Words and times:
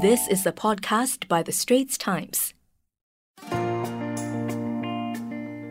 This 0.00 0.28
is 0.28 0.46
a 0.46 0.52
podcast 0.52 1.26
by 1.26 1.42
The 1.42 1.50
Straits 1.50 1.98
Times. 1.98 2.54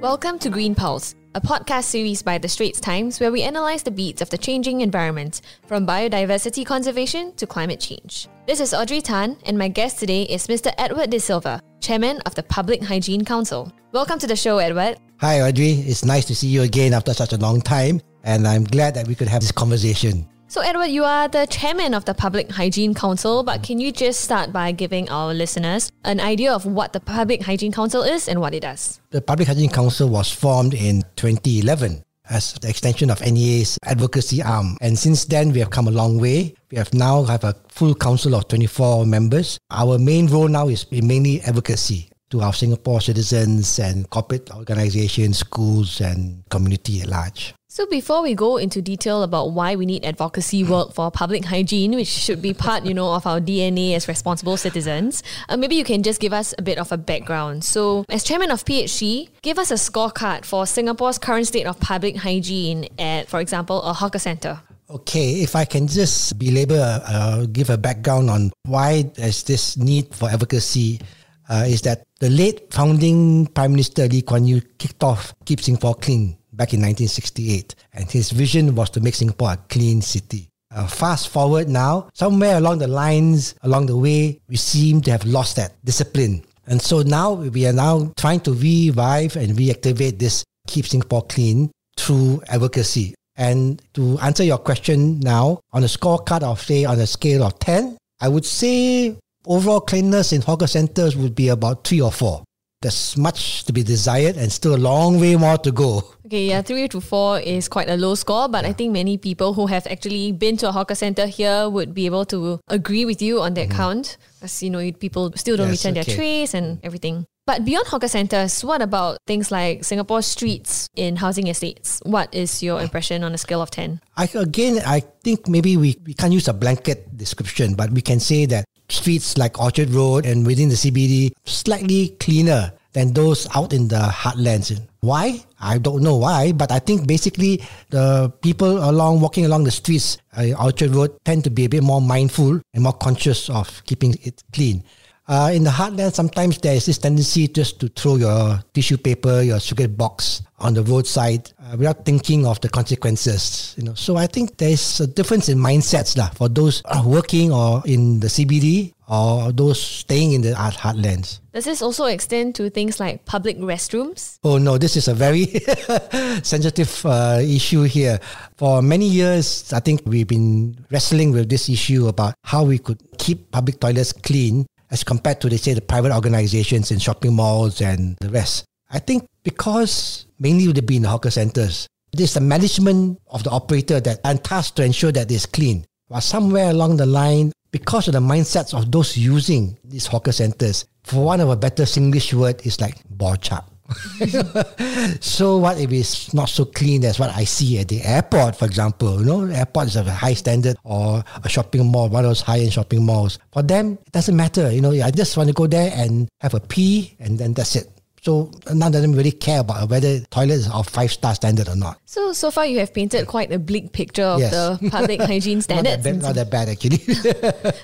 Welcome 0.02 0.38
to 0.40 0.50
Green 0.50 0.76
Pulse, 0.76 1.16
a 1.34 1.40
podcast 1.40 1.86
series 1.86 2.24
by 2.24 2.38
The 2.38 2.50
Straits 2.50 2.82
Times 2.82 3.22
where 3.22 3.32
we 3.32 3.44
analyze 3.44 3.84
the 3.84 3.92
beats 3.92 4.22
of 4.22 4.30
the 4.30 4.38
changing 4.38 4.82
environment, 4.82 5.40
from 5.66 5.88
biodiversity 5.88 6.66
conservation 6.66 7.34
to 7.36 7.48
climate 7.48 7.80
change. 7.80 8.28
This 8.48 8.60
is 8.60 8.74
Audrey 8.74 9.00
Tan, 9.00 9.38
and 9.46 9.58
my 9.58 9.70
guest 9.70 9.98
today 9.98 10.24
is 10.24 10.48
Mr. 10.48 10.74
Edward 10.78 11.10
D'Silva, 11.10 11.62
Chairman 11.80 12.20
of 12.26 12.36
the 12.36 12.44
Public 12.44 12.84
Hygiene 12.84 13.24
Council. 13.24 13.72
Welcome 13.94 14.20
to 14.20 14.28
the 14.28 14.36
show, 14.36 14.58
Edward. 14.58 14.98
Hi, 15.22 15.40
Audrey. 15.40 15.72
It's 15.72 16.04
nice 16.04 16.26
to 16.26 16.36
see 16.36 16.50
you 16.50 16.64
again 16.64 16.94
after 16.94 17.14
such 17.14 17.32
a 17.32 17.38
long 17.38 17.62
time, 17.62 18.02
and 18.26 18.46
I'm 18.46 18.66
glad 18.66 18.94
that 18.96 19.08
we 19.08 19.16
could 19.16 19.30
have 19.30 19.40
this 19.40 19.54
conversation. 19.54 20.28
So, 20.50 20.62
Edward, 20.62 20.88
you 20.88 21.04
are 21.04 21.28
the 21.28 21.46
chairman 21.46 21.94
of 21.94 22.06
the 22.06 22.14
Public 22.14 22.50
Hygiene 22.52 22.94
Council, 22.94 23.44
but 23.44 23.64
can 23.64 23.82
you 23.82 23.92
just 23.92 24.22
start 24.22 24.54
by 24.54 24.72
giving 24.72 25.10
our 25.10 25.34
listeners 25.34 25.92
an 26.06 26.22
idea 26.22 26.54
of 26.54 26.66
what 26.66 26.94
the 26.94 27.02
Public 27.02 27.42
Hygiene 27.44 27.74
Council 27.74 28.02
is 28.02 28.30
and 28.30 28.40
what 28.40 28.54
it 28.54 28.62
does? 28.62 29.02
The 29.10 29.22
Public 29.22 29.50
Hygiene 29.50 29.70
Council 29.70 30.08
was 30.08 30.32
formed 30.32 30.74
in 30.74 31.04
2011 31.18 32.02
as 32.30 32.54
the 32.54 32.70
extension 32.70 33.10
of 33.10 33.20
NEA's 33.20 33.78
advocacy 33.84 34.42
arm. 34.42 34.78
And 34.80 34.98
since 34.98 35.26
then, 35.26 35.52
we 35.52 35.60
have 35.60 35.70
come 35.70 35.90
a 35.90 35.92
long 35.92 36.18
way. 36.18 36.56
We 36.72 36.78
have 36.78 36.94
now 36.94 37.24
have 37.24 37.44
a 37.44 37.54
full 37.68 37.94
council 37.94 38.34
of 38.34 38.48
24 38.48 39.06
members. 39.06 39.60
Our 39.70 39.98
main 39.98 40.28
role 40.28 40.48
now 40.48 40.70
is 40.70 40.90
mainly 40.92 41.42
advocacy 41.42 42.10
to 42.30 42.42
our 42.42 42.54
Singapore 42.54 43.02
citizens 43.02 43.80
and 43.80 44.10
corporate 44.10 44.50
organizations, 44.52 45.40
schools, 45.40 46.00
and 46.00 46.44
community 46.50 47.02
at 47.02 47.08
large. 47.08 47.54
So, 47.70 47.86
before 47.86 48.24
we 48.24 48.34
go 48.34 48.56
into 48.56 48.82
detail 48.82 49.24
about 49.24 49.52
why 49.52 49.76
we 49.76 49.86
need 49.86 50.06
advocacy 50.06 50.64
work 50.64 50.94
for 50.94 51.12
public 51.12 51.44
hygiene, 51.44 51.92
which 51.92 52.08
should 52.08 52.42
be 52.42 52.54
part, 52.54 52.86
you 52.86 52.94
know, 52.94 53.12
of 53.12 53.28
our 53.28 53.42
DNA 53.42 53.94
as 53.94 54.08
responsible 54.08 54.56
citizens, 54.56 55.22
uh, 55.50 55.58
maybe 55.58 55.76
you 55.76 55.84
can 55.84 56.02
just 56.02 56.22
give 56.22 56.32
us 56.32 56.56
a 56.58 56.62
bit 56.62 56.78
of 56.78 56.94
a 56.94 56.98
background. 56.98 57.66
So, 57.66 58.06
as 58.08 58.24
chairman 58.24 58.52
of 58.52 58.64
PHC, 58.64 59.28
give 59.42 59.60
us 59.60 59.70
a 59.70 59.74
scorecard 59.74 60.46
for 60.46 60.66
Singapore's 60.66 61.18
current 61.18 61.46
state 61.46 61.68
of 61.68 61.78
public 61.82 62.16
hygiene 62.16 62.88
at, 62.98 63.28
for 63.28 63.42
example, 63.42 63.84
a 63.84 63.92
hawker 63.92 64.20
center. 64.20 64.62
Okay, 64.90 65.44
if 65.44 65.54
I 65.54 65.66
can 65.66 65.88
just 65.88 66.40
belabor, 66.40 67.02
uh, 67.06 67.48
give 67.52 67.70
a 67.70 67.78
background 67.78 68.30
on 68.30 68.54
why 68.64 69.12
there's 69.16 69.44
this 69.44 69.76
need 69.76 70.16
for 70.16 70.30
advocacy, 70.30 71.02
uh, 71.50 71.66
is 71.68 71.82
that 71.82 72.08
the 72.22 72.30
late 72.30 72.72
founding 72.72 73.46
Prime 73.48 73.72
Minister 73.72 74.08
Lee 74.08 74.22
Kuan 74.22 74.48
Yew 74.48 74.62
kicked 74.78 75.04
off 75.04 75.34
Keep 75.44 75.60
Singapore 75.60 75.96
Clean 75.96 76.37
back 76.58 76.74
in 76.74 76.82
1968, 76.82 77.76
and 77.94 78.12
his 78.12 78.32
vision 78.32 78.76
was 78.76 78.90
to 78.90 79.00
make 79.00 79.16
Singapore 79.16 79.54
a 79.54 79.58
clean 79.70 80.02
city. 80.02 80.50
Uh, 80.76 80.88
fast 80.88 81.30
forward 81.30 81.70
now, 81.70 82.10
somewhere 82.14 82.58
along 82.58 82.80
the 82.80 82.88
lines, 82.88 83.56
along 83.62 83.86
the 83.86 83.96
way, 83.96 84.42
we 84.50 84.58
seem 84.58 85.00
to 85.02 85.12
have 85.12 85.24
lost 85.26 85.56
that 85.56 85.74
discipline. 85.86 86.44
And 86.66 86.82
so 86.82 87.02
now 87.02 87.34
we 87.34 87.66
are 87.66 87.74
now 87.74 88.12
trying 88.18 88.42
to 88.42 88.54
revive 88.54 89.38
and 89.38 89.58
reactivate 89.58 90.20
this 90.20 90.44
Keep 90.68 90.88
Singapore 90.88 91.26
Clean 91.28 91.72
through 91.98 92.42
advocacy. 92.50 93.16
And 93.38 93.82
to 93.94 94.20
answer 94.20 94.44
your 94.44 94.58
question 94.58 95.20
now, 95.20 95.62
on 95.72 95.84
a 95.84 95.88
scorecard 95.88 96.44
of 96.44 96.60
say 96.60 96.84
on 96.84 97.00
a 97.00 97.08
scale 97.08 97.44
of 97.44 97.58
10, 97.60 97.98
I 98.20 98.28
would 98.28 98.46
say 98.46 99.16
overall 99.46 99.80
cleanliness 99.80 100.34
in 100.34 100.42
hawker 100.42 100.68
centers 100.68 101.16
would 101.16 101.36
be 101.36 101.50
about 101.50 101.88
three 101.88 102.02
or 102.02 102.12
four. 102.12 102.44
There's 102.82 103.16
much 103.18 103.64
to 103.66 103.74
be 103.74 103.84
desired 103.84 104.38
and 104.38 104.52
still 104.52 104.76
a 104.76 104.78
long 104.78 105.20
way 105.20 105.36
more 105.36 105.58
to 105.60 105.72
go. 105.72 106.14
Okay, 106.28 106.52
yeah, 106.52 106.62
three 106.62 106.90
to 106.90 107.00
four 107.00 107.40
is 107.40 107.70
quite 107.70 107.88
a 107.88 107.96
low 107.96 108.14
score, 108.14 108.50
but 108.50 108.66
yeah. 108.66 108.72
I 108.72 108.74
think 108.74 108.92
many 108.92 109.18
people 109.18 109.54
who 109.54 109.68
have 109.68 109.88
actually 109.88 110.34
been 110.34 110.58
to 110.58 110.68
a 110.68 110.74
hawker 110.74 110.94
center 110.94 111.26
here 111.26 111.70
would 111.70 111.94
be 111.94 112.06
able 112.06 112.26
to 112.26 112.60
agree 112.68 113.06
with 113.06 113.22
you 113.22 113.40
on 113.40 113.54
that 113.54 113.70
mm-hmm. 113.70 113.78
count. 113.78 114.18
As 114.42 114.62
you 114.62 114.70
know, 114.70 114.84
people 114.92 115.32
still 115.40 115.56
don't 115.56 115.72
yes, 115.72 115.86
return 115.86 115.98
okay. 115.98 116.04
their 116.04 116.16
trays 116.18 116.54
and 116.54 116.84
everything. 116.84 117.26
But 117.46 117.64
beyond 117.64 117.88
hawker 117.88 118.10
centers, 118.10 118.62
what 118.62 118.82
about 118.82 119.20
things 119.26 119.52
like 119.52 119.86
Singapore 119.86 120.22
streets 120.22 120.90
in 120.98 121.16
housing 121.16 121.48
estates? 121.48 122.02
What 122.04 122.28
is 122.36 122.62
your 122.62 122.82
impression 122.82 123.24
on 123.24 123.34
a 123.34 123.38
scale 123.38 123.62
of 123.62 123.72
10? 123.72 124.02
I, 124.18 124.28
again, 124.36 124.82
I 124.86 125.08
think 125.24 125.48
maybe 125.48 125.78
we, 125.78 125.96
we 126.06 126.14
can't 126.14 126.34
use 126.34 126.50
a 126.50 126.54
blanket 126.54 127.16
description, 127.16 127.76
but 127.76 127.92
we 127.92 128.02
can 128.02 128.20
say 128.20 128.46
that 128.48 128.66
streets 128.90 129.38
like 129.38 129.62
Orchard 129.62 129.92
Road 129.92 130.26
and 130.26 130.46
within 130.46 130.68
the 130.68 130.76
CBD 130.76 131.32
slightly 131.46 132.10
cleaner 132.20 132.74
than 132.98 133.14
those 133.14 133.46
out 133.54 133.74
in 133.74 133.88
the 133.88 134.02
heartlands. 134.10 134.74
Why? 135.02 135.46
I 135.62 135.78
don't 135.78 136.02
know 136.02 136.18
why, 136.18 136.52
but 136.52 136.72
I 136.72 136.80
think 136.80 137.06
basically 137.06 137.62
the 137.90 138.34
people 138.42 138.90
along 138.90 139.22
walking 139.22 139.46
along 139.46 139.66
the 139.66 139.72
streets, 139.72 140.18
uh, 140.36 140.58
Orchard 140.60 140.96
Road, 140.96 141.14
tend 141.24 141.44
to 141.44 141.52
be 141.52 141.66
a 141.66 141.70
bit 141.70 141.84
more 141.84 142.02
mindful 142.02 142.60
and 142.74 142.84
more 142.84 142.94
conscious 142.98 143.50
of 143.52 143.70
keeping 143.86 144.16
it 144.24 144.42
clean. 144.52 144.84
Uh, 145.28 145.52
in 145.54 145.64
the 145.64 145.70
heartland, 145.70 146.14
sometimes 146.14 146.58
there 146.58 146.74
is 146.74 146.88
this 146.88 146.98
tendency 146.98 147.48
just 147.48 147.80
to 147.82 147.90
throw 147.90 148.16
your 148.16 148.60
tissue 148.74 148.98
paper, 148.98 149.42
your 149.42 149.60
sugar 149.60 149.88
box 149.88 150.42
on 150.58 150.74
the 150.74 150.82
roadside 150.84 151.52
uh, 151.62 151.76
without 151.78 152.06
thinking 152.06 152.48
of 152.48 152.60
the 152.62 152.70
consequences. 152.70 153.76
You 153.78 153.84
know, 153.84 153.94
so 153.94 154.16
I 154.16 154.26
think 154.26 154.58
there 154.58 154.72
is 154.72 155.02
a 155.02 155.06
difference 155.06 155.50
in 155.50 155.60
mindsets 155.60 156.18
lah, 156.18 156.30
for 156.30 156.50
those 156.50 156.82
working 157.06 157.52
or 157.52 157.84
in 157.86 158.22
the 158.22 158.28
CBD 158.28 158.94
or 159.08 159.52
those 159.52 159.82
staying 159.82 160.34
in 160.34 160.42
the 160.42 160.52
heartlands. 160.52 161.40
Does 161.54 161.66
this 161.66 161.82
also 161.82 162.06
extend 162.06 162.56
to 162.56 162.70
things 162.70 163.00
like 163.00 163.26
public 163.26 163.58
restrooms? 163.58 164.38
Oh 164.44 164.58
no, 164.58 164.78
this 164.78 164.96
is 164.96 165.08
a 165.08 165.14
very 165.14 165.46
sensitive 166.44 167.06
uh, 167.06 167.40
issue 167.42 167.84
here. 167.84 168.20
For 168.58 168.82
many 168.82 169.08
years, 169.08 169.72
I 169.74 169.80
think 169.80 170.02
we've 170.06 170.28
been 170.28 170.86
wrestling 170.92 171.32
with 171.32 171.50
this 171.50 171.70
issue 171.70 172.08
about 172.08 172.36
how 172.44 172.64
we 172.64 172.78
could 172.78 173.00
keep 173.18 173.52
public 173.52 173.80
toilets 173.80 174.14
clean 174.14 174.66
as 174.92 175.04
compared 175.04 175.42
to, 175.42 175.50
they 175.50 175.58
say, 175.58 175.74
the 175.74 175.82
private 175.82 176.14
organizations 176.14 176.92
in 176.92 177.00
shopping 177.00 177.34
malls 177.34 177.82
and 177.82 178.16
the 178.22 178.30
rest. 178.30 178.66
I 178.90 179.00
think 179.00 179.28
because 179.44 180.28
mainly 180.40 180.68
would 180.68 180.86
be 180.86 180.96
in 180.96 181.02
the 181.02 181.10
hawker 181.10 181.32
centers, 181.32 181.88
it 182.14 182.22
is 182.22 182.34
the 182.34 182.42
management 182.42 183.20
of 183.28 183.44
the 183.44 183.50
operator 183.50 184.00
that 184.00 184.20
are 184.24 184.36
tasked 184.36 184.78
to 184.78 184.84
ensure 184.84 185.12
that 185.12 185.32
it's 185.32 185.46
clean. 185.46 185.86
But 186.10 186.22
somewhere 186.22 186.70
along 186.70 186.98
the 186.98 187.06
line, 187.06 187.52
because 187.72 188.08
of 188.08 188.14
the 188.14 188.20
mindsets 188.20 188.78
of 188.78 188.92
those 188.92 189.18
using 189.18 189.78
these 189.84 190.08
hawker 190.08 190.32
centers, 190.32 190.86
for 191.04 191.24
one 191.24 191.40
of 191.40 191.50
a 191.50 191.56
better 191.56 191.84
Singlish 191.84 192.34
word, 192.34 192.66
is 192.66 192.80
like 192.82 192.98
borchap. 193.10 193.66
so 195.22 195.58
what 195.58 195.80
if 195.80 195.92
it's 195.92 196.34
not 196.34 196.50
so 196.50 196.66
clean 196.66 197.06
as 197.06 197.20
what 197.20 197.30
I 197.30 197.46
see 197.46 197.80
at 197.80 197.88
the 197.88 198.02
airport, 198.04 198.56
for 198.56 198.66
example? 198.66 199.20
You 199.20 199.26
know, 199.26 199.46
airport 199.46 199.88
is 199.88 199.96
a 199.96 200.04
high 200.04 200.34
standard 200.34 200.76
or 200.84 201.24
a 201.44 201.50
shopping 201.50 201.90
mall, 201.90 202.10
one 202.10 202.26
of 202.26 202.30
those 202.30 202.42
high-end 202.42 202.74
shopping 202.74 203.06
malls. 203.06 203.40
For 203.54 203.64
them, 203.64 203.98
it 204.06 204.12
doesn't 204.12 204.36
matter. 204.36 204.72
You 204.72 204.82
know, 204.82 204.92
I 204.92 205.12
just 205.12 205.38
want 205.38 205.48
to 205.48 205.54
go 205.54 205.68
there 205.68 205.92
and 205.96 206.28
have 206.42 206.54
a 206.54 206.60
pee 206.60 207.16
and 207.20 207.40
then 207.40 207.54
that's 207.54 207.76
it. 207.76 207.97
So 208.28 208.52
none 208.74 208.94
of 208.94 209.02
them 209.02 209.14
really 209.14 209.32
care 209.32 209.62
about 209.62 209.90
whether 209.90 210.20
toilets 210.20 210.70
are 210.70 210.84
five 210.84 211.14
star 211.14 211.34
standard 211.34 211.70
or 211.70 211.78
not. 211.78 212.02
So 212.04 212.34
so 212.34 212.52
far 212.52 212.66
you 212.66 212.80
have 212.80 212.94
painted 212.94 213.26
quite 213.26 213.54
a 213.54 213.58
bleak 213.58 213.94
picture 213.94 214.26
of 214.26 214.42
yes. 214.42 214.52
the 214.52 214.90
public 214.92 215.22
hygiene 215.22 215.62
standards. 215.62 216.04
not, 216.04 216.04
that 216.04 216.12
bad, 216.12 216.22
not 216.22 216.36
that 216.36 216.52
bad 216.52 216.68
actually. 216.68 217.00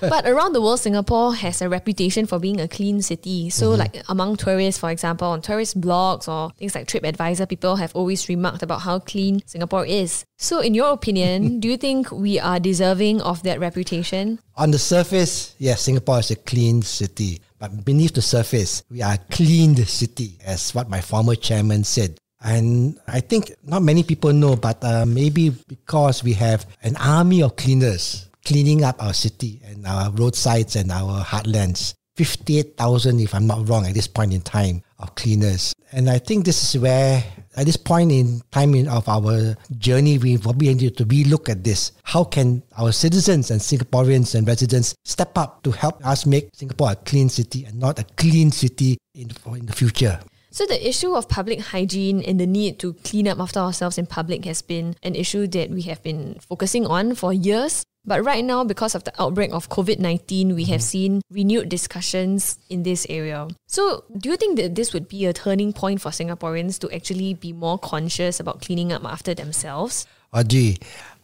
but 0.02 0.26
around 0.26 0.52
the 0.52 0.60
world, 0.60 0.80
Singapore 0.80 1.34
has 1.34 1.62
a 1.62 1.68
reputation 1.70 2.26
for 2.26 2.38
being 2.38 2.60
a 2.60 2.68
clean 2.68 3.00
city. 3.00 3.48
So 3.48 3.70
mm-hmm. 3.70 3.78
like 3.78 4.02
among 4.10 4.36
tourists, 4.36 4.78
for 4.78 4.90
example, 4.90 5.28
on 5.28 5.40
tourist 5.40 5.80
blogs 5.80 6.28
or 6.28 6.50
things 6.58 6.74
like 6.74 6.88
TripAdvisor, 6.88 7.48
people 7.48 7.76
have 7.76 7.96
always 7.96 8.28
remarked 8.28 8.62
about 8.62 8.82
how 8.82 8.98
clean 8.98 9.40
Singapore 9.46 9.86
is. 9.86 10.26
So 10.36 10.60
in 10.60 10.74
your 10.74 10.92
opinion, 10.92 11.58
do 11.64 11.68
you 11.68 11.78
think 11.78 12.12
we 12.12 12.38
are 12.38 12.60
deserving 12.60 13.22
of 13.22 13.42
that 13.44 13.60
reputation? 13.60 14.40
On 14.56 14.70
the 14.70 14.78
surface, 14.78 15.54
yes, 15.56 15.80
Singapore 15.80 16.18
is 16.18 16.30
a 16.30 16.36
clean 16.36 16.82
city. 16.82 17.40
But 17.64 17.82
beneath 17.82 18.12
the 18.12 18.20
surface, 18.20 18.82
we 18.90 19.00
are 19.00 19.14
a 19.14 19.32
cleaned 19.32 19.88
city, 19.88 20.36
as 20.44 20.74
what 20.74 20.90
my 20.90 21.00
former 21.00 21.34
chairman 21.34 21.82
said. 21.82 22.18
And 22.42 23.00
I 23.08 23.20
think 23.20 23.54
not 23.64 23.80
many 23.80 24.02
people 24.02 24.34
know, 24.34 24.54
but 24.54 24.84
uh, 24.84 25.06
maybe 25.06 25.48
because 25.48 26.22
we 26.22 26.34
have 26.34 26.66
an 26.82 26.94
army 26.96 27.42
of 27.42 27.56
cleaners 27.56 28.28
cleaning 28.44 28.84
up 28.84 29.02
our 29.02 29.14
city 29.14 29.62
and 29.64 29.86
our 29.86 30.10
roadsides 30.10 30.76
and 30.76 30.92
our 30.92 31.24
heartlands. 31.24 31.94
58,000, 32.16 33.20
if 33.20 33.34
I'm 33.34 33.46
not 33.46 33.66
wrong, 33.66 33.86
at 33.86 33.94
this 33.94 34.08
point 34.08 34.34
in 34.34 34.42
time 34.42 34.82
of 35.04 35.14
cleaners. 35.14 35.72
And 35.92 36.10
I 36.10 36.18
think 36.18 36.44
this 36.44 36.74
is 36.74 36.80
where 36.80 37.22
at 37.56 37.66
this 37.66 37.76
point 37.76 38.10
in 38.10 38.42
time 38.50 38.74
in, 38.74 38.88
of 38.88 39.08
our 39.08 39.54
journey, 39.78 40.18
we 40.18 40.38
probably 40.38 40.74
need 40.74 40.96
to 40.96 41.04
relook 41.06 41.48
at 41.48 41.62
this. 41.62 41.92
How 42.02 42.24
can 42.24 42.62
our 42.76 42.90
citizens 42.90 43.50
and 43.50 43.60
Singaporeans 43.60 44.34
and 44.34 44.46
residents 44.46 44.94
step 45.04 45.38
up 45.38 45.62
to 45.62 45.70
help 45.70 46.04
us 46.04 46.26
make 46.26 46.50
Singapore 46.52 46.92
a 46.92 46.96
clean 46.96 47.28
city 47.28 47.64
and 47.64 47.78
not 47.78 47.98
a 47.98 48.04
clean 48.16 48.50
city 48.50 48.98
in, 49.14 49.30
in 49.54 49.66
the 49.66 49.72
future? 49.72 50.18
So, 50.50 50.66
the 50.66 50.78
issue 50.78 51.14
of 51.14 51.28
public 51.28 51.60
hygiene 51.60 52.22
and 52.22 52.38
the 52.38 52.46
need 52.46 52.78
to 52.78 52.94
clean 53.02 53.26
up 53.26 53.40
after 53.40 53.58
ourselves 53.58 53.98
in 53.98 54.06
public 54.06 54.44
has 54.44 54.62
been 54.62 54.94
an 55.02 55.16
issue 55.16 55.48
that 55.48 55.70
we 55.70 55.82
have 55.82 56.00
been 56.02 56.38
focusing 56.38 56.86
on 56.86 57.16
for 57.16 57.32
years. 57.32 57.82
But 58.06 58.24
right 58.24 58.44
now, 58.44 58.64
because 58.64 58.94
of 58.94 59.04
the 59.04 59.12
outbreak 59.20 59.52
of 59.52 59.68
COVID 59.70 59.98
19, 59.98 60.54
we 60.54 60.64
have 60.64 60.80
mm-hmm. 60.80 60.84
seen 60.84 61.22
renewed 61.30 61.68
discussions 61.68 62.58
in 62.68 62.82
this 62.82 63.06
area. 63.08 63.48
So, 63.66 64.04
do 64.16 64.28
you 64.28 64.36
think 64.36 64.56
that 64.58 64.74
this 64.74 64.92
would 64.92 65.08
be 65.08 65.24
a 65.24 65.32
turning 65.32 65.72
point 65.72 66.00
for 66.00 66.10
Singaporeans 66.10 66.78
to 66.80 66.94
actually 66.94 67.34
be 67.34 67.52
more 67.52 67.78
conscious 67.78 68.40
about 68.40 68.60
cleaning 68.60 68.92
up 68.92 69.04
after 69.04 69.34
themselves? 69.34 70.06
Audrey, 70.34 70.76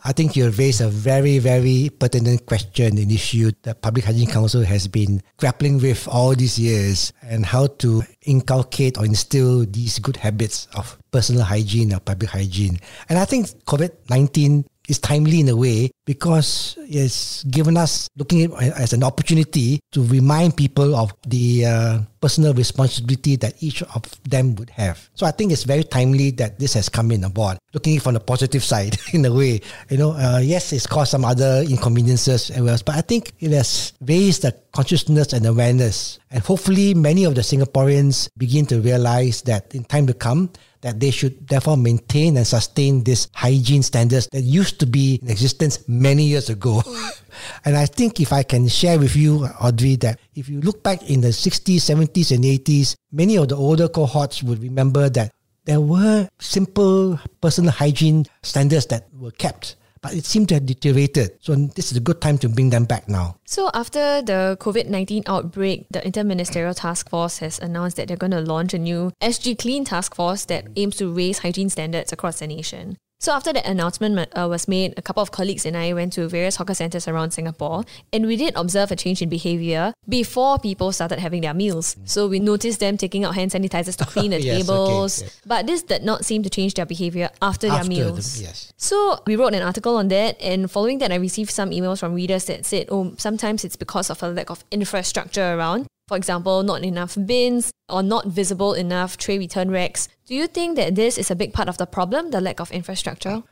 I 0.05 0.13
think 0.13 0.37
you 0.37 0.49
raised 0.49 0.81
a 0.81 0.89
very, 0.89 1.39
very 1.39 1.91
pertinent 1.91 2.47
question, 2.47 2.97
an 2.97 3.11
issue 3.11 3.51
that 3.63 3.83
Public 3.83 4.05
Hygiene 4.07 4.31
Council 4.31 4.63
has 4.63 4.87
been 4.87 5.21
grappling 5.37 5.79
with 5.79 6.09
all 6.09 6.35
these 6.35 6.59
years 6.59 7.13
and 7.21 7.45
how 7.45 7.67
to 7.85 8.03
inculcate 8.23 8.97
or 8.97 9.05
instill 9.05 9.67
these 9.67 9.99
good 9.99 10.17
habits 10.17 10.69
of 10.75 10.97
personal 11.11 11.43
hygiene 11.43 11.93
or 11.93 12.01
public 12.01 12.31
hygiene. 12.31 12.79
And 13.11 13.19
I 13.19 13.27
think 13.27 13.49
COVID 13.67 13.91
19 14.09 14.65
is 14.91 14.99
timely 14.99 15.41
in 15.41 15.49
a 15.49 15.57
way 15.57 15.91
because 16.05 16.77
it's 16.83 17.45
given 17.45 17.77
us 17.77 18.09
looking 18.17 18.53
at 18.53 18.75
as 18.75 18.93
an 18.93 19.05
opportunity 19.05 19.79
to 19.93 20.03
remind 20.07 20.57
people 20.57 20.97
of 20.97 21.15
the 21.27 21.65
uh, 21.65 21.99
personal 22.21 22.53
responsibility 22.53 23.37
that 23.37 23.55
each 23.63 23.83
of 23.83 24.03
them 24.25 24.55
would 24.57 24.69
have. 24.71 25.09
So 25.15 25.25
I 25.25 25.31
think 25.31 25.53
it's 25.53 25.63
very 25.63 25.85
timely 25.85 26.33
that 26.33 26.59
this 26.59 26.75
has 26.75 26.89
come 26.89 27.13
in 27.13 27.23
aboard. 27.25 27.59
Looking 27.73 28.01
from 28.01 28.15
the 28.15 28.21
positive 28.21 28.65
side, 28.65 28.99
in 29.13 29.25
a 29.25 29.33
way, 29.33 29.61
you 29.89 29.97
know, 29.97 30.13
uh, 30.13 30.41
yes, 30.43 30.73
it's 30.73 30.87
caused 30.87 31.13
some 31.13 31.25
other 31.25 31.63
inconveniences 31.63 32.51
and 32.51 32.69
else, 32.69 32.83
but 32.83 32.97
I 32.97 33.01
think 33.01 33.33
it 33.39 33.53
has 33.53 33.93
raised 34.01 34.43
the 34.43 34.53
consciousness 34.73 35.33
and 35.33 35.47
awareness, 35.47 36.19
and 36.31 36.43
hopefully 36.43 36.95
many 36.95 37.25
of 37.25 37.35
the 37.35 37.43
Singaporeans 37.43 38.29
begin 38.37 38.67
to 38.67 38.81
realize 38.81 39.43
that 39.43 39.75
in 39.75 39.85
time 39.85 40.07
to 40.07 40.15
come 40.15 40.51
that 40.83 41.01
they 41.01 41.11
should 41.11 41.47
therefore 41.47 41.77
maintain 41.77 42.37
and 42.37 42.47
sustain 42.47 43.05
this 43.05 43.29
hygiene 43.35 43.83
standards 43.83 44.29
that 44.33 44.43
used 44.43 44.81
to 44.81 44.87
be 44.87 45.19
in 45.23 45.31
existence 45.31 45.87
many 45.89 46.25
years 46.25 46.49
ago. 46.49 46.83
and 47.65 47.77
I 47.77 47.87
think 47.87 48.21
if 48.21 48.33
I 48.33 48.43
can 48.43 48.69
share 48.69 48.99
with 48.99 49.17
you, 49.17 49.45
Audrey, 49.61 49.97
that 49.97 50.19
if 50.35 50.49
you 50.49 50.61
look 50.61 50.83
back 50.83 51.09
in 51.09 51.21
the 51.21 51.29
60s, 51.29 51.77
70s, 51.77 52.35
and 52.35 52.45
80s, 52.45 52.95
many 53.13 53.37
of 53.37 53.49
the 53.49 53.57
older 53.57 53.89
cohorts 53.89 54.43
would 54.43 54.63
remember 54.63 55.09
that 55.11 55.33
there 55.65 55.81
were 55.81 56.29
simple 56.39 57.21
personal 57.41 57.71
hygiene 57.71 58.25
standards 58.43 58.87
that 58.87 59.07
were 59.15 59.31
kept 59.31 59.77
but 60.03 60.15
it 60.15 60.25
seemed 60.25 60.49
to 60.49 60.55
have 60.55 60.67
deteriorated. 60.67 61.37
So 61.41 61.55
this 61.55 61.91
is 61.91 61.97
a 61.97 62.01
good 62.01 62.21
time 62.21 62.39
to 62.39 62.49
bring 62.49 62.71
them 62.71 62.85
back 62.85 63.09
now. 63.09 63.37
So 63.45 63.71
after 63.75 64.23
the 64.23 64.57
COVID-19 64.61 65.25
outbreak, 65.27 65.87
the 65.91 66.01
Interministerial 66.01 66.75
Task 66.75 67.11
Force 67.11 67.39
has 67.39 67.59
announced 67.59 67.97
that 67.97 68.09
they're 68.09 68.17
going 68.17 68.31
to 68.33 68.41
launch 68.41 68.75
a 68.75 68.79
new 68.79 69.13
SG 69.21 69.59
Clean 69.59 69.85
task 69.85 70.15
force 70.15 70.45
that 70.47 70.67
aims 70.77 70.97
to 70.97 71.13
raise 71.13 71.41
hygiene 71.41 71.69
standards 71.69 72.13
across 72.13 72.39
the 72.39 72.47
nation. 72.47 72.97
So 73.21 73.33
after 73.33 73.53
that 73.53 73.67
announcement 73.67 74.19
uh, 74.33 74.49
was 74.49 74.67
made, 74.67 74.95
a 74.97 75.03
couple 75.03 75.23
of 75.23 75.31
colleagues 75.31 75.67
and 75.67 75.77
I 75.77 75.93
went 75.93 76.15
to 76.15 76.27
various 76.27 76.57
hawker 76.57 76.73
centres 76.73 77.07
around 77.07 77.33
Singapore, 77.33 77.85
and 78.15 78.27
we 78.27 78.37
did 78.37 78.55
observe 78.57 78.91
a 78.93 78.97
change 78.97 79.21
in 79.21 79.29
behaviour 79.29 79.93
before 80.09 80.59
people 80.59 80.91
started 80.91 81.19
having 81.19 81.43
their 81.43 81.53
meals. 81.53 81.97
So 82.07 82.29
we 82.29 82.41
noticed 82.41 82.81
them 82.81 82.97
taking 82.97 83.25
out 83.25 83.35
hand 83.35 83.51
sanitizers 83.51 83.97
to 83.97 84.07
clean 84.07 84.31
the 84.31 84.41
yes, 84.41 84.57
tables, 84.57 85.21
okay, 85.21 85.27
yes. 85.27 85.41
but 85.45 85.67
this 85.67 85.83
did 85.83 86.03
not 86.03 86.25
seem 86.25 86.43
to 86.45 86.49
change 86.49 86.73
their 86.73 86.87
behaviour 86.87 87.29
after, 87.43 87.67
after, 87.67 87.69
their 87.69 87.85
meals. 87.85 88.39
The, 88.39 88.45
yes. 88.45 88.73
So 88.79 89.21
we 89.27 89.37
wrote 89.37 89.53
an 89.53 89.63
article 89.63 89.97
on 89.97 90.09
that, 90.09 90.41
and 90.41 90.71
following 90.71 90.97
that, 91.01 91.13
I 91.13 91.17
received 91.17 91.51
some 91.51 91.73
emails 91.73 92.01
from 92.01 92.15
readers 92.15 92.47
that 92.47 92.65
said, 92.65 92.87
"Oh, 92.91 93.13
sometimes 93.19 93.67
it's 93.67 93.77
because 93.77 94.09
of 94.09 94.23
a 94.23 94.29
lack 94.29 94.49
of 94.49 94.65
infrastructure 94.71 95.59
around." 95.59 95.87
For 96.11 96.17
example, 96.17 96.65
not 96.65 96.83
enough 96.83 97.17
bins 97.25 97.71
or 97.89 98.03
not 98.03 98.27
visible 98.27 98.75
enough 98.75 99.17
tray 99.17 99.39
return 99.39 99.71
racks. 99.71 100.09
Do 100.27 100.35
you 100.35 100.49
think 100.49 100.75
that 100.75 100.97
this 100.97 101.17
is 101.17 101.31
a 101.31 101.37
big 101.37 101.55
part 101.55 101.69
of 101.69 101.79
the 101.79 101.87
problem, 101.87 102.33
the 102.33 102.41
lack 102.41 102.59
of 102.59 102.73
infrastructure? 102.73 103.45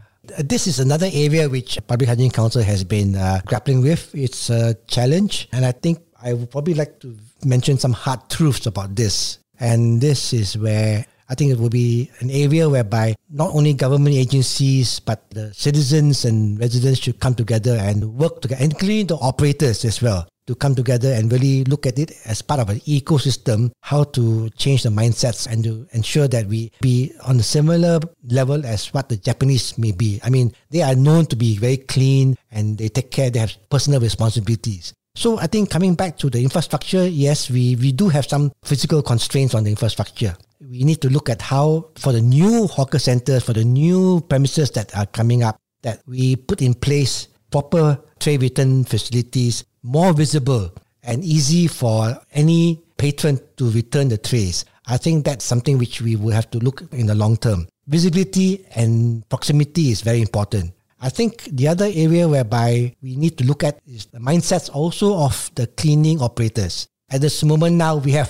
This 0.42 0.66
is 0.66 0.80
another 0.80 1.06
area 1.12 1.48
which 1.48 1.78
Public 1.86 2.08
Hygiene 2.08 2.32
Council 2.32 2.60
has 2.62 2.82
been 2.82 3.14
uh, 3.14 3.42
grappling 3.46 3.80
with. 3.80 4.12
It's 4.12 4.50
a 4.50 4.74
challenge, 4.88 5.46
and 5.52 5.64
I 5.64 5.70
think 5.70 6.02
I 6.20 6.34
would 6.34 6.50
probably 6.50 6.74
like 6.74 6.98
to 7.06 7.14
mention 7.44 7.78
some 7.78 7.92
hard 7.92 8.28
truths 8.28 8.66
about 8.66 8.96
this. 8.96 9.38
And 9.60 10.00
this 10.00 10.32
is 10.32 10.58
where 10.58 11.06
I 11.28 11.36
think 11.36 11.52
it 11.52 11.60
will 11.60 11.70
be 11.70 12.10
an 12.18 12.28
area 12.28 12.68
whereby 12.68 13.14
not 13.30 13.54
only 13.54 13.72
government 13.72 14.16
agencies 14.16 14.98
but 14.98 15.30
the 15.30 15.54
citizens 15.54 16.24
and 16.24 16.58
residents 16.58 16.98
should 16.98 17.20
come 17.20 17.36
together 17.36 17.78
and 17.78 18.18
work 18.18 18.42
together, 18.42 18.64
including 18.64 19.06
the 19.06 19.16
operators 19.22 19.84
as 19.84 20.02
well 20.02 20.26
to 20.48 20.56
come 20.56 20.74
together 20.74 21.12
and 21.12 21.30
really 21.30 21.62
look 21.64 21.86
at 21.86 21.98
it 21.98 22.10
as 22.24 22.40
part 22.40 22.58
of 22.58 22.70
an 22.70 22.80
ecosystem, 22.80 23.70
how 23.82 24.02
to 24.02 24.48
change 24.56 24.82
the 24.82 24.88
mindsets 24.88 25.46
and 25.46 25.62
to 25.62 25.86
ensure 25.92 26.26
that 26.26 26.46
we 26.46 26.72
be 26.80 27.12
on 27.24 27.38
a 27.38 27.42
similar 27.42 28.00
level 28.24 28.64
as 28.64 28.88
what 28.94 29.10
the 29.10 29.16
Japanese 29.16 29.76
may 29.76 29.92
be. 29.92 30.18
I 30.24 30.30
mean, 30.30 30.52
they 30.70 30.80
are 30.80 30.96
known 30.96 31.26
to 31.26 31.36
be 31.36 31.56
very 31.58 31.76
clean 31.76 32.36
and 32.50 32.78
they 32.78 32.88
take 32.88 33.10
care, 33.10 33.28
they 33.30 33.40
have 33.40 33.54
personal 33.68 34.00
responsibilities. 34.00 34.94
So 35.14 35.38
I 35.38 35.48
think 35.48 35.68
coming 35.68 35.94
back 35.94 36.16
to 36.18 36.30
the 36.30 36.42
infrastructure, 36.42 37.06
yes, 37.06 37.50
we, 37.50 37.76
we 37.76 37.92
do 37.92 38.08
have 38.08 38.24
some 38.24 38.52
physical 38.64 39.02
constraints 39.02 39.54
on 39.54 39.64
the 39.64 39.70
infrastructure. 39.70 40.34
We 40.60 40.82
need 40.84 41.02
to 41.02 41.10
look 41.10 41.28
at 41.28 41.42
how 41.42 41.90
for 41.96 42.12
the 42.12 42.22
new 42.22 42.66
hawker 42.66 42.98
centers, 42.98 43.44
for 43.44 43.52
the 43.52 43.64
new 43.64 44.22
premises 44.22 44.70
that 44.72 44.96
are 44.96 45.06
coming 45.06 45.42
up, 45.42 45.58
that 45.82 46.00
we 46.06 46.36
put 46.36 46.62
in 46.62 46.74
place 46.74 47.28
proper 47.50 47.98
tray 48.18 48.36
return 48.36 48.84
facilities 48.84 49.64
more 49.82 50.12
visible 50.12 50.70
and 51.02 51.24
easy 51.24 51.66
for 51.66 52.18
any 52.32 52.82
patron 52.96 53.40
to 53.56 53.70
return 53.70 54.08
the 54.08 54.18
trays. 54.18 54.64
I 54.86 54.96
think 54.96 55.24
that's 55.24 55.44
something 55.44 55.78
which 55.78 56.00
we 56.02 56.16
will 56.16 56.32
have 56.32 56.50
to 56.50 56.58
look 56.58 56.82
in 56.92 57.06
the 57.06 57.14
long 57.14 57.36
term. 57.36 57.68
Visibility 57.86 58.64
and 58.74 59.26
proximity 59.28 59.90
is 59.90 60.02
very 60.02 60.20
important. 60.20 60.72
I 61.00 61.10
think 61.10 61.44
the 61.44 61.68
other 61.68 61.88
area 61.92 62.28
whereby 62.28 62.94
we 63.00 63.16
need 63.16 63.38
to 63.38 63.44
look 63.44 63.62
at 63.62 63.78
is 63.86 64.06
the 64.06 64.18
mindsets 64.18 64.68
also 64.74 65.16
of 65.16 65.50
the 65.54 65.66
cleaning 65.66 66.20
operators. 66.20 66.88
At 67.10 67.22
this 67.22 67.42
moment 67.44 67.76
now, 67.76 67.96
we 67.96 68.12
have 68.12 68.28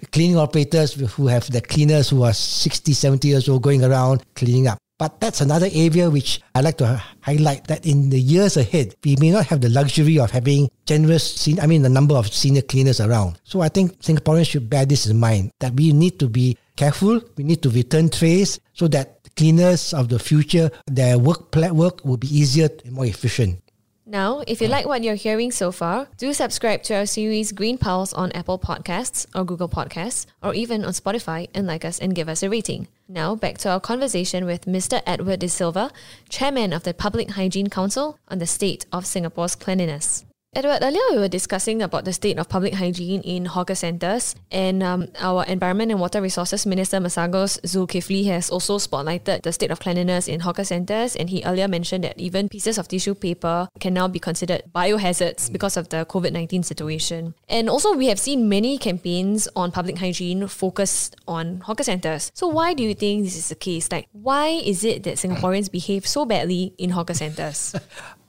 cleaning 0.12 0.38
operators 0.38 0.94
who 0.94 1.26
have 1.26 1.50
the 1.50 1.60
cleaners 1.60 2.08
who 2.08 2.22
are 2.22 2.32
60, 2.32 2.92
70 2.92 3.28
years 3.28 3.48
old 3.48 3.62
going 3.62 3.84
around 3.84 4.22
cleaning 4.34 4.68
up. 4.68 4.78
But 4.98 5.20
that's 5.20 5.42
another 5.42 5.68
area 5.72 6.08
which 6.08 6.40
I 6.54 6.62
like 6.62 6.78
to 6.78 7.02
highlight 7.20 7.66
that 7.66 7.84
in 7.84 8.08
the 8.08 8.18
years 8.18 8.56
ahead, 8.56 8.94
we 9.04 9.16
may 9.20 9.30
not 9.30 9.46
have 9.46 9.60
the 9.60 9.68
luxury 9.68 10.18
of 10.18 10.30
having 10.30 10.70
generous, 10.86 11.46
I 11.60 11.66
mean, 11.66 11.82
the 11.82 11.90
number 11.90 12.14
of 12.14 12.32
senior 12.32 12.62
cleaners 12.62 13.00
around. 13.00 13.38
So 13.44 13.60
I 13.60 13.68
think 13.68 14.00
Singaporeans 14.00 14.48
should 14.48 14.70
bear 14.70 14.86
this 14.86 15.06
in 15.06 15.18
mind 15.18 15.52
that 15.60 15.74
we 15.74 15.92
need 15.92 16.18
to 16.20 16.28
be 16.28 16.56
careful. 16.76 17.20
We 17.36 17.44
need 17.44 17.62
to 17.62 17.70
return 17.70 18.08
trays 18.08 18.58
so 18.72 18.88
that 18.88 19.28
cleaners 19.36 19.92
of 19.92 20.08
the 20.08 20.18
future, 20.18 20.70
their 20.86 21.18
work, 21.18 21.54
work 21.54 22.02
will 22.04 22.16
be 22.16 22.34
easier 22.34 22.70
and 22.84 22.94
more 22.94 23.06
efficient. 23.06 23.60
Now, 24.08 24.44
if 24.46 24.62
you 24.62 24.68
like 24.68 24.86
what 24.86 25.02
you're 25.02 25.16
hearing 25.16 25.50
so 25.50 25.72
far, 25.72 26.06
do 26.16 26.32
subscribe 26.32 26.84
to 26.84 26.94
our 26.94 27.06
series 27.06 27.50
Green 27.50 27.76
Pulse 27.76 28.12
on 28.12 28.30
Apple 28.32 28.58
Podcasts 28.58 29.26
or 29.34 29.44
Google 29.44 29.68
Podcasts 29.68 30.26
or 30.42 30.54
even 30.54 30.84
on 30.84 30.92
Spotify 30.92 31.48
and 31.52 31.66
like 31.66 31.84
us 31.84 31.98
and 31.98 32.14
give 32.14 32.28
us 32.28 32.44
a 32.44 32.48
rating. 32.48 32.86
Now, 33.08 33.36
back 33.36 33.58
to 33.58 33.68
our 33.70 33.78
conversation 33.78 34.46
with 34.46 34.64
Mr. 34.64 35.00
Edward 35.06 35.38
D'Silva, 35.38 35.92
Chairman 36.28 36.72
of 36.72 36.82
the 36.82 36.92
Public 36.92 37.30
Hygiene 37.30 37.70
Council 37.70 38.18
on 38.26 38.40
the 38.40 38.48
state 38.48 38.84
of 38.92 39.06
Singapore's 39.06 39.54
cleanliness. 39.54 40.24
Edward, 40.56 40.78
earlier 40.80 41.02
we 41.10 41.18
were 41.18 41.28
discussing 41.28 41.82
about 41.82 42.06
the 42.06 42.14
state 42.14 42.38
of 42.38 42.48
public 42.48 42.72
hygiene 42.72 43.20
in 43.20 43.44
hawker 43.44 43.74
centres, 43.74 44.34
and 44.50 44.82
um, 44.82 45.06
our 45.20 45.44
Environment 45.44 45.90
and 45.90 46.00
Water 46.00 46.22
Resources 46.22 46.64
Minister 46.64 46.96
Masagos 46.96 47.60
Zulkifli 47.60 48.24
has 48.28 48.48
also 48.48 48.78
spotlighted 48.78 49.42
the 49.42 49.52
state 49.52 49.70
of 49.70 49.80
cleanliness 49.80 50.28
in 50.28 50.40
hawker 50.40 50.64
centres, 50.64 51.14
and 51.14 51.28
he 51.28 51.42
earlier 51.44 51.68
mentioned 51.68 52.04
that 52.04 52.18
even 52.18 52.48
pieces 52.48 52.78
of 52.78 52.88
tissue 52.88 53.14
paper 53.14 53.68
can 53.80 53.92
now 53.92 54.08
be 54.08 54.18
considered 54.18 54.62
biohazards 54.74 55.52
because 55.52 55.76
of 55.76 55.90
the 55.90 56.06
COVID 56.06 56.32
19 56.32 56.62
situation. 56.62 57.34
And 57.50 57.68
also, 57.68 57.92
we 57.92 58.06
have 58.06 58.18
seen 58.18 58.48
many 58.48 58.78
campaigns 58.78 59.48
on 59.54 59.72
public 59.72 59.98
hygiene 59.98 60.48
focused 60.48 61.16
on 61.28 61.60
hawker 61.60 61.84
centres. 61.84 62.32
So, 62.32 62.48
why 62.48 62.72
do 62.72 62.82
you 62.82 62.94
think 62.94 63.24
this 63.24 63.36
is 63.36 63.50
the 63.50 63.56
case? 63.56 63.92
Like, 63.92 64.08
why 64.12 64.46
is 64.46 64.84
it 64.84 65.02
that 65.02 65.16
Singaporeans 65.16 65.70
behave 65.70 66.06
so 66.06 66.24
badly 66.24 66.72
in 66.78 66.88
hawker 66.88 67.12
centres? 67.12 67.74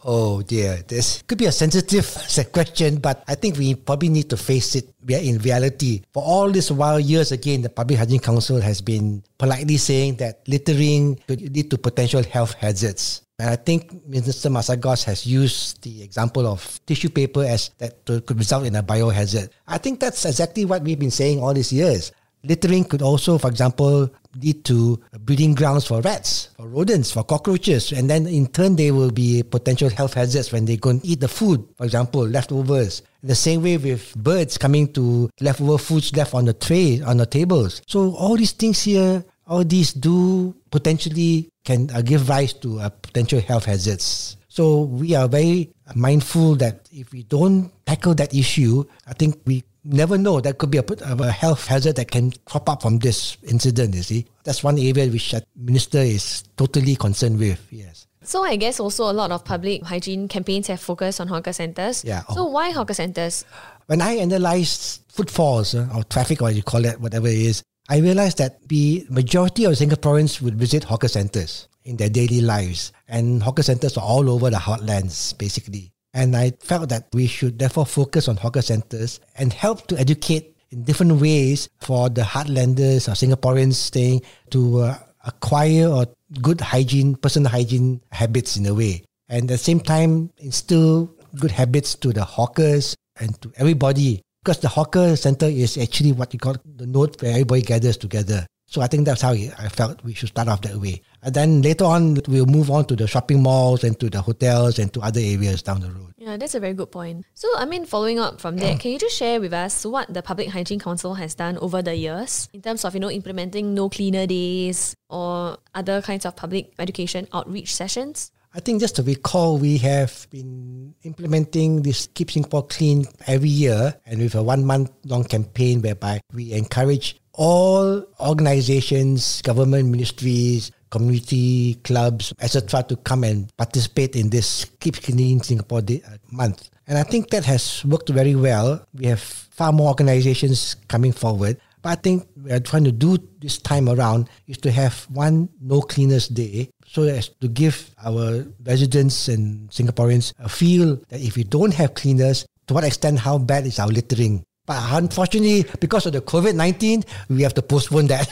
Oh 0.07 0.39
dear, 0.39 0.79
this 0.87 1.19
could 1.27 1.37
be 1.37 1.51
a 1.51 1.51
sensitive 1.51 2.07
question, 2.55 3.03
but 3.03 3.27
I 3.27 3.35
think 3.35 3.59
we 3.59 3.75
probably 3.75 4.07
need 4.07 4.31
to 4.31 4.37
face 4.39 4.79
it 4.79 4.87
We 5.03 5.15
are 5.15 5.23
in 5.23 5.39
reality. 5.39 6.03
For 6.15 6.23
all 6.23 6.47
this 6.47 6.71
while, 6.71 6.95
years 6.99 7.35
again, 7.35 7.61
the 7.61 7.67
Public 7.67 7.99
Hygiene 7.99 8.23
Council 8.23 8.59
has 8.63 8.79
been 8.79 9.23
politely 9.37 9.75
saying 9.75 10.15
that 10.23 10.47
littering 10.47 11.19
could 11.27 11.43
lead 11.51 11.71
to 11.71 11.77
potential 11.77 12.23
health 12.23 12.55
hazards. 12.55 13.27
And 13.39 13.51
I 13.51 13.55
think 13.55 13.91
Minister 14.07 14.47
Masagos 14.49 15.03
has 15.03 15.27
used 15.27 15.83
the 15.83 16.03
example 16.03 16.47
of 16.47 16.63
tissue 16.87 17.09
paper 17.09 17.43
as 17.43 17.71
that 17.77 18.03
could 18.07 18.39
result 18.39 18.65
in 18.65 18.75
a 18.75 18.83
biohazard. 18.83 19.51
I 19.67 19.77
think 19.77 19.99
that's 19.99 20.23
exactly 20.23 20.63
what 20.63 20.83
we've 20.83 20.99
been 20.99 21.11
saying 21.11 21.43
all 21.43 21.53
these 21.53 21.71
years. 21.71 22.11
Littering 22.47 22.85
could 22.85 23.01
also, 23.01 23.37
for 23.37 23.49
example, 23.49 24.09
lead 24.39 24.63
to 24.63 24.99
breeding 25.19 25.53
grounds 25.53 25.85
for 25.85 25.99
rats, 26.01 26.49
for 26.55 26.67
rodents, 26.67 27.11
for 27.11 27.23
cockroaches, 27.23 27.91
and 27.91 28.09
then 28.09 28.25
in 28.25 28.47
turn 28.47 28.75
they 28.77 28.91
will 28.91 29.11
be 29.11 29.43
potential 29.43 29.89
health 29.89 30.13
hazards 30.13 30.53
when 30.53 30.63
they 30.63 30.77
go 30.77 30.91
and 30.91 31.03
eat 31.03 31.19
the 31.19 31.27
food, 31.27 31.67
for 31.75 31.83
example, 31.83 32.25
leftovers. 32.25 33.01
The 33.21 33.35
same 33.35 33.63
way 33.63 33.75
with 33.77 34.15
birds 34.15 34.57
coming 34.57 34.93
to 34.93 35.29
leftover 35.41 35.77
foods 35.77 36.15
left 36.15 36.33
on 36.33 36.45
the 36.45 36.53
tray, 36.53 37.01
on 37.01 37.17
the 37.17 37.25
tables. 37.25 37.81
So 37.85 38.15
all 38.15 38.37
these 38.37 38.53
things 38.53 38.81
here, 38.83 39.25
all 39.45 39.65
these 39.65 39.91
do 39.91 40.55
potentially 40.71 41.49
can 41.65 41.89
uh, 41.91 42.01
give 42.01 42.29
rise 42.29 42.53
to 42.53 42.79
uh, 42.79 42.89
potential 42.89 43.41
health 43.41 43.65
hazards. 43.65 44.36
So 44.57 44.89
we 44.89 45.13
are 45.13 45.27
very 45.27 45.69
mindful 45.93 46.55
that 46.55 46.89
if 46.91 47.11
we 47.11 47.21
don't 47.21 47.69
tackle 47.85 48.15
that 48.15 48.33
issue, 48.33 48.85
I 49.05 49.13
think 49.13 49.39
we 49.45 49.63
never 49.83 50.17
know. 50.17 50.41
That 50.41 50.57
could 50.57 50.71
be 50.71 50.79
a, 50.79 50.83
a 50.83 51.29
health 51.29 51.67
hazard 51.67 51.97
that 51.97 52.09
can 52.09 52.33
crop 52.45 52.67
up 52.67 52.81
from 52.81 52.97
this 52.97 53.37
incident, 53.43 53.93
you 53.93 54.01
see. 54.01 54.25
That's 54.45 54.63
one 54.63 54.79
area 54.79 55.07
which 55.11 55.29
the 55.29 55.43
minister 55.55 55.99
is 55.99 56.41
totally 56.57 56.95
concerned 56.95 57.37
with, 57.37 57.61
yes. 57.69 58.07
So 58.23 58.43
I 58.43 58.55
guess 58.55 58.79
also 58.79 59.03
a 59.03 59.13
lot 59.13 59.31
of 59.31 59.45
public 59.45 59.83
hygiene 59.83 60.27
campaigns 60.27 60.65
have 60.73 60.81
focused 60.81 61.21
on 61.21 61.27
hawker 61.27 61.53
centers. 61.53 62.03
Yeah. 62.03 62.23
So 62.33 62.45
why 62.45 62.71
hawker 62.71 62.95
centers? 62.95 63.45
When 63.85 64.01
I 64.01 64.13
analyzed 64.13 65.03
footfalls 65.09 65.75
uh, 65.75 65.87
or 65.95 66.03
traffic, 66.05 66.41
or 66.41 66.49
you 66.49 66.63
call 66.63 66.83
it, 66.83 66.99
whatever 66.99 67.27
it 67.27 67.37
is, 67.37 67.61
I 67.89 67.99
realized 67.99 68.39
that 68.39 68.67
the 68.67 69.05
majority 69.11 69.65
of 69.65 69.73
Singaporeans 69.73 70.41
would 70.41 70.55
visit 70.55 70.83
hawker 70.85 71.07
centers 71.09 71.67
in 71.87 71.95
their 71.97 72.09
daily 72.09 72.41
lives. 72.41 72.91
And 73.07 73.41
hawker 73.41 73.63
centers 73.63 73.97
are 73.97 74.03
all 74.03 74.29
over 74.29 74.49
the 74.49 74.57
heartlands, 74.57 75.35
basically. 75.37 75.91
And 76.13 76.35
I 76.35 76.51
felt 76.59 76.89
that 76.89 77.07
we 77.13 77.27
should 77.27 77.57
therefore 77.57 77.85
focus 77.85 78.27
on 78.27 78.37
hawker 78.37 78.61
centers 78.61 79.19
and 79.35 79.53
help 79.53 79.87
to 79.87 79.97
educate 79.97 80.55
in 80.71 80.83
different 80.83 81.21
ways 81.21 81.69
for 81.79 82.09
the 82.09 82.21
heartlanders 82.21 83.07
or 83.07 83.15
Singaporeans 83.15 83.75
staying 83.75 84.21
to 84.51 84.79
uh, 84.81 84.97
acquire 85.25 85.87
or 85.87 86.05
good 86.41 86.59
hygiene, 86.59 87.15
personal 87.15 87.49
hygiene 87.49 88.01
habits 88.11 88.57
in 88.57 88.65
a 88.65 88.73
way. 88.73 89.03
And 89.29 89.43
at 89.43 89.47
the 89.47 89.57
same 89.57 89.79
time, 89.79 90.31
instill 90.37 91.13
good 91.39 91.51
habits 91.51 91.95
to 91.95 92.11
the 92.11 92.23
hawkers 92.23 92.95
and 93.19 93.39
to 93.41 93.51
everybody. 93.57 94.21
Because 94.43 94.59
the 94.59 94.69
hawker 94.69 95.15
center 95.15 95.45
is 95.45 95.77
actually 95.77 96.13
what 96.13 96.33
you 96.33 96.39
call 96.39 96.55
the 96.63 96.87
node 96.87 97.21
where 97.21 97.31
everybody 97.31 97.61
gathers 97.61 97.97
together. 97.97 98.45
So 98.69 98.81
I 98.81 98.87
think 98.87 99.05
that's 99.05 99.21
how 99.21 99.31
I 99.31 99.69
felt 99.69 100.03
we 100.03 100.13
should 100.13 100.29
start 100.29 100.49
off 100.49 100.61
that 100.61 100.75
way. 100.75 101.01
And 101.23 101.33
then 101.33 101.61
later 101.61 101.85
on, 101.85 102.19
we'll 102.27 102.45
move 102.45 102.69
on 102.69 102.83
to 102.85 102.97
the 102.97 103.07
shopping 103.07 103.41
malls 103.41 103.83
and 103.85 103.97
to 104.01 104.09
the 104.09 104.21
hotels 104.21 104.77
and 104.77 104.93
to 104.93 105.01
other 105.01 105.21
areas 105.21 105.63
down 105.63 105.79
the 105.79 105.89
road. 105.89 106.13
Yeah, 106.17 106.35
that's 106.35 106.53
a 106.53 106.59
very 106.59 106.73
good 106.73 106.91
point. 106.91 107.25
So, 107.33 107.47
I 107.55 107.63
mean, 107.63 107.85
following 107.85 108.19
up 108.19 108.41
from 108.41 108.57
that, 108.57 108.81
can 108.81 108.91
you 108.91 108.99
just 108.99 109.15
share 109.15 109.39
with 109.39 109.53
us 109.53 109.85
what 109.85 110.13
the 110.13 110.21
Public 110.21 110.49
Hygiene 110.49 110.79
Council 110.79 111.13
has 111.13 111.33
done 111.33 111.57
over 111.59 111.81
the 111.81 111.95
years 111.95 112.49
in 112.51 112.61
terms 112.61 112.83
of, 112.83 112.93
you 112.93 112.99
know, 112.99 113.09
implementing 113.09 113.73
no 113.73 113.87
cleaner 113.87 114.27
days 114.27 114.95
or 115.09 115.57
other 115.73 116.01
kinds 116.01 116.25
of 116.25 116.35
public 116.35 116.73
education 116.77 117.27
outreach 117.31 117.73
sessions? 117.73 118.31
I 118.53 118.59
think 118.59 118.81
just 118.81 118.95
to 118.95 119.03
recall, 119.03 119.57
we 119.57 119.77
have 119.77 120.27
been 120.29 120.95
implementing 121.03 121.83
this 121.83 122.07
Keep 122.13 122.31
Singapore 122.31 122.65
Clean 122.65 123.05
every 123.27 123.49
year 123.49 123.95
and 124.05 124.19
with 124.19 124.35
a 124.35 124.43
one 124.43 124.65
month 124.65 124.91
long 125.05 125.23
campaign 125.23 125.81
whereby 125.81 126.19
we 126.33 126.53
encourage 126.53 127.19
all 127.37 128.03
organizations, 128.19 129.41
government 129.43 129.89
ministries, 129.89 130.71
community 130.89 131.75
clubs, 131.83 132.33
etc., 132.41 132.83
to 132.83 132.95
come 132.97 133.23
and 133.23 133.55
participate 133.55 134.15
in 134.15 134.29
this 134.29 134.65
Keep 134.79 135.01
Clean 135.03 135.41
Singapore 135.41 135.81
Day, 135.81 136.01
uh, 136.05 136.17
month. 136.31 136.69
And 136.87 136.97
I 136.97 137.03
think 137.03 137.29
that 137.29 137.45
has 137.45 137.85
worked 137.85 138.09
very 138.09 138.35
well. 138.35 138.85
We 138.93 139.05
have 139.07 139.21
far 139.21 139.71
more 139.71 139.89
organizations 139.89 140.75
coming 140.87 141.11
forward. 141.11 141.59
But 141.81 141.89
I 141.89 141.95
think 141.95 142.27
we 142.43 142.51
are 142.51 142.59
trying 142.59 142.85
to 142.85 142.91
do 142.91 143.17
this 143.39 143.59
time 143.59 143.87
around 143.87 144.29
is 144.47 144.57
to 144.59 144.71
have 144.71 145.05
one 145.11 145.49
No 145.61 145.81
Cleaners 145.81 146.27
Day 146.27 146.69
so 146.85 147.03
as 147.03 147.29
to 147.29 147.47
give 147.47 147.91
our 148.03 148.45
residents 148.65 149.27
and 149.27 149.69
Singaporeans 149.69 150.33
a 150.39 150.49
feel 150.49 150.95
that 151.09 151.21
if 151.21 151.35
we 151.35 151.43
don't 151.43 151.73
have 151.73 151.93
cleaners, 151.93 152.45
to 152.67 152.73
what 152.73 152.83
extent 152.83 153.19
how 153.19 153.37
bad 153.37 153.65
is 153.67 153.79
our 153.79 153.87
littering? 153.87 154.43
But 154.67 154.83
unfortunately, 154.99 155.63
because 155.79 156.05
of 156.05 156.13
the 156.13 156.19
COVID 156.19 156.53
19, 156.53 157.03
we 157.31 157.41
have 157.41 157.55
to 157.55 157.63
postpone 157.63 158.07
that. 158.11 158.27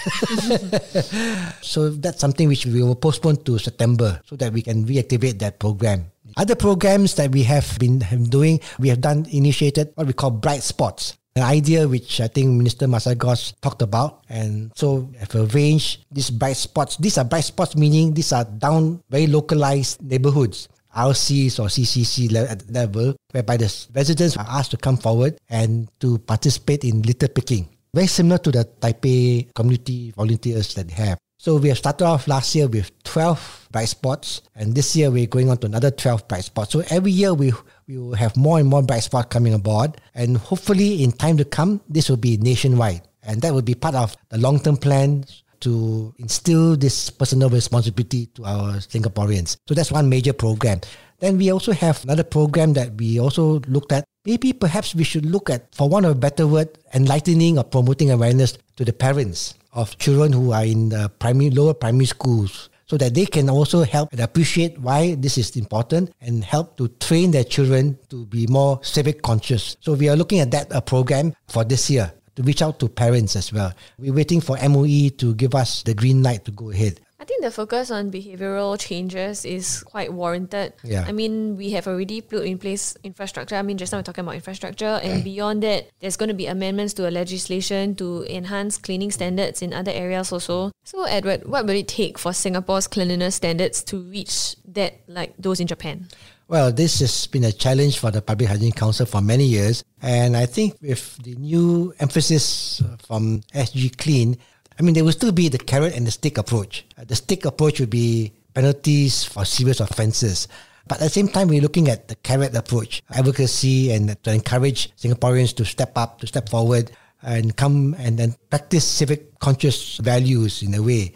so 1.63 1.89
that's 1.89 2.20
something 2.20 2.51
which 2.51 2.68
we 2.68 2.84
will 2.84 3.00
postpone 3.00 3.38
to 3.48 3.58
September 3.58 4.20
so 4.27 4.36
that 4.36 4.51
we 4.51 4.62
can 4.62 4.84
reactivate 4.84 5.39
that 5.39 5.60
program. 5.60 6.12
Other 6.36 6.56
programs 6.56 7.15
that 7.15 7.32
we 7.32 7.44
have 7.44 7.80
been 7.80 8.00
doing, 8.27 8.60
we 8.80 8.89
have 8.89 9.00
done 9.00 9.25
initiated 9.32 9.96
what 9.96 10.08
we 10.08 10.13
call 10.13 10.30
bright 10.32 10.62
spots. 10.62 11.15
An 11.38 11.44
idea 11.44 11.88
which 11.88 12.20
I 12.20 12.27
think 12.27 12.51
Minister 12.51 12.88
Masagos 12.88 13.56
talked 13.62 13.82
about. 13.82 14.24
And 14.27 14.72
so 14.75 15.12
have 15.20 15.36
arranged 15.36 16.04
these 16.12 16.30
bright 16.30 16.56
spots. 16.56 16.98
These 16.98 17.18
are 17.18 17.24
bright 17.24 17.44
spots, 17.44 17.75
meaning 17.75 18.13
these 18.13 18.32
are 18.32 18.44
down 18.44 19.04
very 19.10 19.27
localized 19.27 20.01
neighborhoods. 20.01 20.68
RCs 20.96 21.60
or 21.60 21.68
CCC 21.68 22.32
level, 22.72 23.16
whereby 23.32 23.58
the 23.58 23.88
residents 23.94 24.38
are 24.38 24.48
asked 24.48 24.72
to 24.72 24.78
come 24.78 24.98
forward 24.98 25.38
and 25.50 25.90
to 26.00 26.18
participate 26.20 26.84
in 26.84 27.02
litter 27.02 27.28
picking. 27.28 27.68
Very 27.94 28.08
similar 28.08 28.38
to 28.40 28.52
the 28.52 28.66
Taipei 28.82 29.54
community 29.54 30.12
volunteers 30.12 30.74
that 30.75 30.88
they 30.88 30.96
have. 30.96 31.18
So 31.38 31.58
we 31.58 31.70
have 31.70 31.78
started 31.78 32.06
off 32.06 32.28
last 32.28 32.56
year 32.56 32.68
with 32.68 32.92
12 33.04 33.70
bright 33.72 33.90
spots, 33.90 34.42
and 34.56 34.74
this 34.74 34.96
year 34.96 35.12
we're 35.12 35.28
going 35.28 35.50
on 35.50 35.58
to 35.60 35.68
another 35.68 35.92
12 35.92 36.28
bright 36.28 36.44
spots. 36.44 36.72
So 36.72 36.82
every 36.90 37.12
year 37.12 37.34
we 37.34 37.54
we 37.88 37.98
will 37.98 38.16
have 38.16 38.36
more 38.36 38.58
and 38.58 38.68
more 38.68 38.82
bright 38.82 39.04
spots 39.04 39.28
coming 39.30 39.54
aboard, 39.54 40.02
and 40.16 40.38
hopefully 40.38 41.04
in 41.04 41.12
time 41.12 41.38
to 41.38 41.46
come, 41.46 41.82
this 41.88 42.10
will 42.10 42.18
be 42.18 42.38
nationwide, 42.38 43.04
and 43.22 43.42
that 43.42 43.54
will 43.54 43.62
be 43.62 43.75
part 43.75 43.96
of 43.96 44.16
the 44.30 44.38
long-term 44.40 44.78
plan 44.78 45.25
to 45.65 46.13
instill 46.22 46.77
this 46.77 47.10
personal 47.10 47.50
responsibility 47.50 48.29
to 48.38 48.45
our 48.45 48.77
Singaporeans. 48.77 49.57
So 49.67 49.74
that's 49.74 49.91
one 49.91 50.07
major 50.07 50.31
program. 50.34 50.81
Then 51.19 51.38
we 51.38 51.51
also 51.51 51.74
have 51.74 52.03
another 52.03 52.24
program 52.24 52.74
that 52.74 52.93
we 52.95 53.19
also 53.19 53.62
looked 53.67 53.91
at. 53.91 54.05
Maybe 54.25 54.53
perhaps 54.53 54.93
we 54.93 55.03
should 55.03 55.25
look 55.25 55.50
at, 55.50 55.74
for 55.74 55.89
one 55.89 56.05
of 56.05 56.12
a 56.12 56.15
better 56.15 56.45
word, 56.45 56.69
enlightening 56.93 57.57
or 57.57 57.63
promoting 57.63 58.12
awareness 58.12 58.57
to 58.77 58.86
the 58.86 58.93
parents 58.93 59.55
of 59.74 59.98
children 59.98 60.34
who 60.34 60.51
are 60.51 60.65
in 60.65 60.89
the 60.89 61.10
primary, 61.19 61.50
lower 61.50 61.74
primary 61.74 62.05
schools 62.05 62.69
so 62.86 62.98
that 62.98 63.15
they 63.15 63.25
can 63.25 63.50
also 63.50 63.84
help 63.84 64.12
and 64.12 64.22
appreciate 64.22 64.77
why 64.77 65.15
this 65.15 65.38
is 65.38 65.55
important 65.57 66.13
and 66.22 66.43
help 66.43 66.77
to 66.77 66.88
train 67.01 67.31
their 67.31 67.43
children 67.43 67.98
to 68.10 68.25
be 68.27 68.45
more 68.48 68.79
civic 68.84 69.22
conscious. 69.24 69.77
So 69.81 69.93
we 69.93 70.10
are 70.10 70.15
looking 70.15 70.39
at 70.39 70.51
that 70.51 70.67
a 70.69 70.81
program 70.81 71.34
for 71.48 71.63
this 71.63 71.89
year 71.89 72.13
to 72.36 72.44
reach 72.44 72.62
out 72.62 72.80
to 72.80 72.89
parents 72.89 73.36
as 73.36 73.51
well. 73.51 73.74
We're 73.98 74.13
waiting 74.13 74.42
for 74.42 74.58
MOE 74.68 75.10
to 75.18 75.36
give 75.36 75.56
us 75.56 75.84
the 75.84 75.94
green 75.94 76.24
light 76.24 76.46
to 76.46 76.51
go 76.51 76.72
ahead. 76.72 77.00
I 77.17 77.24
think 77.24 77.43
the 77.43 77.51
focus 77.51 77.91
on 77.91 78.12
behavioral 78.12 78.77
changes 78.77 79.45
is 79.45 79.84
quite 79.84 80.12
warranted. 80.12 80.74
Yeah. 80.84 81.05
I 81.07 81.13
mean, 81.13 81.55
we 81.55 81.72
have 81.72 81.88
already 81.88 82.19
put 82.19 82.45
in 82.45 82.57
place 82.57 82.98
infrastructure. 83.03 83.55
I 83.55 83.62
mean, 83.62 83.77
just 83.77 83.93
now 83.93 84.00
we're 84.00 84.03
talking 84.03 84.25
about 84.25 84.36
infrastructure, 84.36 85.00
and 85.01 85.24
beyond 85.24 85.63
that, 85.63 85.89
there's 86.01 86.17
going 86.17 86.27
to 86.27 86.36
be 86.36 86.45
amendments 86.48 86.93
to 86.95 87.07
a 87.07 87.12
legislation 87.12 87.95
to 87.95 88.25
enhance 88.29 88.77
cleaning 88.77 89.12
standards 89.12 89.62
in 89.62 89.74
other 89.74 89.91
areas 89.91 90.34
also. 90.34 90.72
So, 90.84 91.03
Edward, 91.03 91.45
what 91.45 91.65
will 91.65 91.75
it 91.75 91.88
take 91.88 92.19
for 92.19 92.34
Singapore's 92.34 92.88
cleanliness 92.88 93.36
standards 93.36 93.81
to 93.86 93.98
reach 93.98 94.57
that 94.67 95.00
like 95.07 95.34
those 95.39 95.62
in 95.62 95.67
Japan? 95.67 96.10
Well, 96.48 96.72
this 96.72 97.00
has 97.00 97.27
been 97.27 97.45
a 97.45 97.51
challenge 97.51 97.98
for 97.98 98.12
the 98.12 98.22
Public 98.22 98.50
Hygiene 98.50 98.72
Council 98.72 99.05
for 99.07 99.22
many 99.22 99.45
years. 99.45 99.84
And 100.01 100.38
I 100.38 100.45
think 100.45 100.77
with 100.81 101.17
the 101.24 101.34
new 101.36 101.93
emphasis 102.00 102.84
from 103.07 103.41
SG 103.53 103.98
Clean, 103.98 104.38
I 104.77 104.84
mean, 104.84 104.94
there 104.94 105.03
will 105.03 105.12
still 105.12 105.32
be 105.32 105.48
the 105.50 105.58
carrot 105.58 105.96
and 105.96 106.05
the 106.05 106.12
stick 106.12 106.38
approach. 106.38 106.86
Uh, 106.98 107.05
the 107.05 107.15
stick 107.15 107.46
approach 107.46 107.79
would 107.79 107.89
be 107.89 108.34
penalties 108.53 109.24
for 109.24 109.46
serious 109.46 109.79
offences. 109.79 110.48
But 110.88 111.01
at 111.01 111.05
the 111.05 111.10
same 111.10 111.27
time, 111.27 111.48
we're 111.48 111.62
looking 111.62 111.88
at 111.88 112.08
the 112.08 112.15
carrot 112.15 112.55
approach, 112.55 113.01
advocacy 113.10 113.91
and 113.91 114.22
to 114.24 114.34
encourage 114.34 114.96
Singaporeans 114.98 115.55
to 115.55 115.65
step 115.65 115.98
up, 115.98 116.20
to 116.20 116.27
step 116.27 116.50
forward 116.50 116.91
and 117.24 117.55
come 117.55 117.96
and 117.98 118.20
then 118.20 118.36
practice 118.50 118.86
civic 118.86 119.39
conscious 119.39 119.98
values 119.98 120.62
in 120.62 120.74
a 120.75 120.82
way 120.82 121.13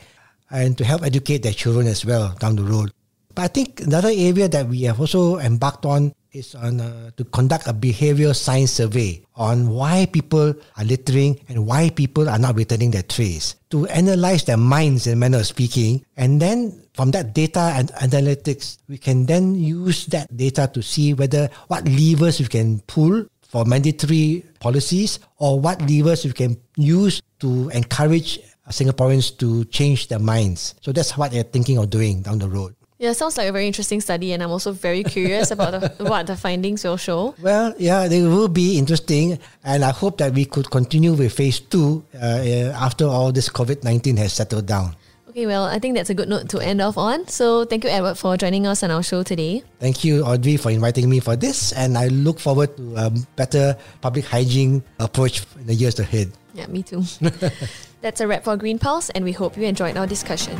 and 0.49 0.77
to 0.77 0.83
help 0.83 1.03
educate 1.03 1.43
their 1.43 1.53
children 1.53 1.85
as 1.85 2.05
well 2.05 2.35
down 2.39 2.55
the 2.55 2.63
road. 2.63 2.91
But 3.35 3.43
I 3.43 3.47
think 3.47 3.81
another 3.81 4.09
area 4.11 4.47
that 4.47 4.67
we 4.67 4.83
have 4.83 4.99
also 4.99 5.37
embarked 5.37 5.85
on 5.85 6.13
is 6.31 6.55
on 6.55 6.79
uh, 6.79 7.11
to 7.17 7.23
conduct 7.25 7.67
a 7.67 7.73
behavioral 7.73 8.35
science 8.35 8.71
survey 8.71 9.21
on 9.35 9.69
why 9.69 10.05
people 10.11 10.53
are 10.77 10.83
littering 10.85 11.39
and 11.49 11.65
why 11.65 11.89
people 11.89 12.29
are 12.29 12.37
not 12.37 12.55
returning 12.55 12.91
their 12.91 13.03
trays 13.03 13.55
to 13.69 13.87
analyze 13.87 14.43
their 14.43 14.57
minds 14.57 15.07
and 15.07 15.19
manner 15.19 15.39
of 15.39 15.47
speaking 15.47 16.05
and 16.17 16.41
then 16.41 16.81
from 16.93 17.11
that 17.11 17.33
data 17.33 17.73
and 17.75 17.89
analytics 18.01 18.77
we 18.87 18.97
can 18.97 19.25
then 19.25 19.55
use 19.55 20.05
that 20.07 20.29
data 20.35 20.69
to 20.73 20.81
see 20.81 21.13
whether 21.13 21.49
what 21.67 21.87
levers 21.87 22.39
we 22.39 22.47
can 22.47 22.79
pull 22.81 23.25
for 23.41 23.65
mandatory 23.65 24.45
policies 24.59 25.19
or 25.37 25.59
what 25.59 25.81
levers 25.89 26.25
we 26.25 26.31
can 26.33 26.55
use 26.75 27.21
to 27.39 27.69
encourage 27.69 28.39
Singaporeans 28.69 29.35
to 29.39 29.65
change 29.65 30.07
their 30.07 30.19
minds. 30.19 30.75
So 30.81 30.91
that's 30.91 31.17
what 31.17 31.31
they're 31.31 31.43
thinking 31.43 31.77
of 31.79 31.89
doing 31.89 32.21
down 32.21 32.37
the 32.37 32.47
road. 32.47 32.75
Yeah, 32.99 33.13
sounds 33.13 33.37
like 33.37 33.47
a 33.47 33.53
very 33.53 33.65
interesting 33.65 34.01
study, 34.01 34.33
and 34.33 34.43
I'm 34.43 34.51
also 34.51 34.73
very 34.73 35.03
curious 35.05 35.51
about 35.51 35.71
the, 35.71 36.03
what 36.03 36.27
the 36.27 36.35
findings 36.35 36.83
will 36.83 36.97
show. 36.97 37.33
Well, 37.41 37.73
yeah, 37.79 38.09
they 38.09 38.21
will 38.23 38.49
be 38.49 38.77
interesting, 38.77 39.39
and 39.63 39.85
I 39.85 39.91
hope 39.91 40.17
that 40.17 40.33
we 40.33 40.43
could 40.43 40.69
continue 40.69 41.13
with 41.13 41.31
phase 41.31 41.61
two 41.61 42.03
uh, 42.13 42.75
after 42.75 43.05
all 43.05 43.31
this 43.31 43.47
COVID 43.47 43.85
19 43.85 44.17
has 44.17 44.33
settled 44.33 44.65
down. 44.65 44.97
Okay, 45.29 45.47
well, 45.47 45.63
I 45.63 45.79
think 45.79 45.95
that's 45.95 46.09
a 46.09 46.13
good 46.13 46.27
note 46.27 46.49
to 46.49 46.59
end 46.59 46.81
off 46.81 46.97
on. 46.97 47.25
So, 47.29 47.63
thank 47.63 47.85
you, 47.85 47.89
Edward, 47.89 48.15
for 48.15 48.35
joining 48.35 48.67
us 48.67 48.83
on 48.83 48.91
our 48.91 49.01
show 49.01 49.23
today. 49.23 49.63
Thank 49.79 50.03
you, 50.03 50.25
Audrey, 50.25 50.57
for 50.57 50.69
inviting 50.69 51.09
me 51.09 51.21
for 51.21 51.37
this, 51.37 51.71
and 51.71 51.97
I 51.97 52.07
look 52.07 52.37
forward 52.37 52.75
to 52.75 52.95
a 52.97 53.13
better 53.37 53.77
public 54.01 54.25
hygiene 54.25 54.83
approach 54.99 55.47
in 55.55 55.67
the 55.67 55.73
years 55.73 55.99
ahead. 55.99 56.33
Yeah, 56.53 56.67
me 56.67 56.83
too. 56.83 57.03
that's 58.01 58.19
a 58.19 58.27
wrap 58.27 58.43
for 58.43 58.57
Green 58.57 58.77
Pulse, 58.77 59.09
and 59.11 59.23
we 59.23 59.31
hope 59.31 59.55
you 59.55 59.63
enjoyed 59.63 59.95
our 59.95 60.05
discussion. 60.05 60.59